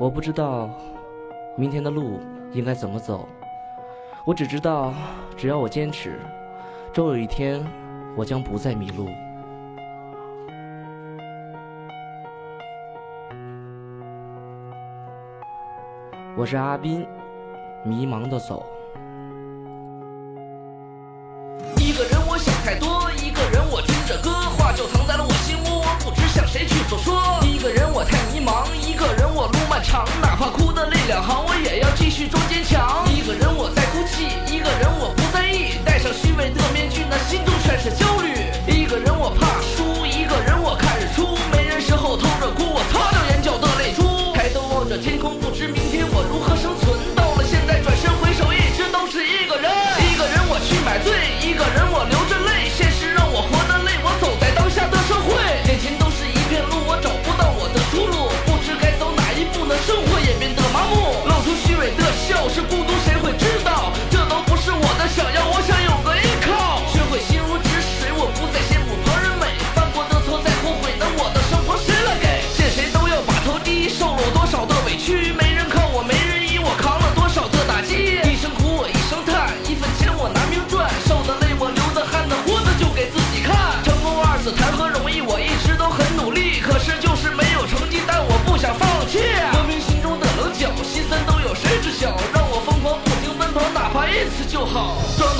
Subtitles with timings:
[0.00, 0.70] 我不知道
[1.58, 2.20] 明天的路
[2.52, 3.28] 应该怎么走。
[4.24, 4.94] 我只知道
[5.36, 6.18] 只要我坚持
[6.90, 7.62] 终有一天
[8.16, 9.06] 我将不再迷路。
[16.34, 17.06] 我是阿斌
[17.84, 18.64] 迷茫的走。
[21.76, 27.29] 一个人我想太多一个人我听着歌话就藏在了我心窝不知向谁去诉说。
[29.82, 33.09] 长，哪怕哭的泪两行，我也要继续装坚强。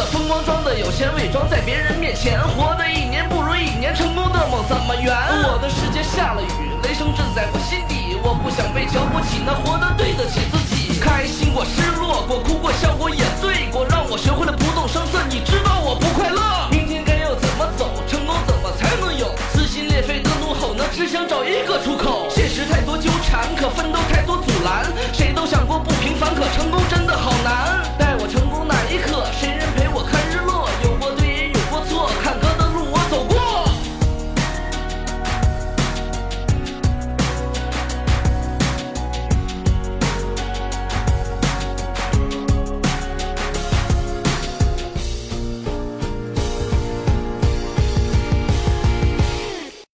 [0.00, 5.14] 的风光，装的有钱，伪装在别人面前，活的一年不如一年，成功的梦怎么圆？
[5.44, 9.99] 我的世界下了雨，雷声震在我心底，我不想被瞧不起，那活的。